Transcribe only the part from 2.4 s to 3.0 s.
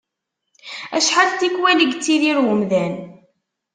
umdan.